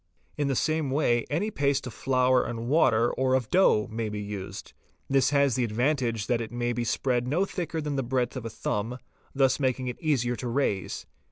In 0.35 0.47
the 0.47 0.55
same 0.55 0.89
way 0.89 1.25
any 1.29 1.51
paste 1.51 1.85
of 1.85 1.93
flour 1.93 2.43
and 2.43 2.67
water 2.67 3.11
or 3.13 3.35
of 3.35 3.51
dough 3.51 3.87
may 3.91 4.09
be 4.09 4.19
used. 4.19 4.73
This 5.07 5.29
has 5.29 5.53
the 5.53 5.63
advantage 5.63 6.25
that 6.25 6.41
it 6.41 6.51
may 6.51 6.73
be 6.73 6.83
spread 6.83 7.27
no 7.27 7.45
thicker 7.45 7.79
than 7.81 7.97
the 7.97 8.01
breadth 8.03 8.35
of 8.35 8.41
the 8.41 8.49
thumb, 8.49 8.97
thus 9.35 9.59
making 9.59 9.89
it 9.89 10.01
easier 10.01 10.35
to 10.37 10.47
raise. 10.47 11.05